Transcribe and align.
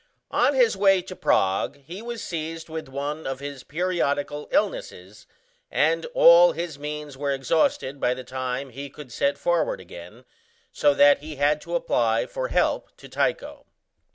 On 0.31 0.55
his 0.55 0.75
way 0.75 1.03
to 1.03 1.15
Prague 1.15 1.77
he 1.85 2.01
was 2.01 2.23
seized 2.23 2.69
with 2.69 2.87
one 2.89 3.27
of 3.27 3.39
his 3.39 3.63
periodical 3.63 4.49
illnesses, 4.51 5.27
and 5.69 6.07
all 6.15 6.53
his 6.53 6.79
means 6.79 7.15
were 7.19 7.29
exhausted 7.31 7.99
by 7.99 8.15
the 8.15 8.23
time 8.23 8.71
he 8.71 8.89
could 8.89 9.11
set 9.11 9.37
forward 9.37 9.79
again, 9.79 10.25
so 10.71 10.95
that 10.95 11.19
he 11.19 11.35
had 11.35 11.61
to 11.61 11.75
apply 11.75 12.25
for 12.25 12.47
help 12.47 12.89
to 12.97 13.07
Tycho. 13.07 13.67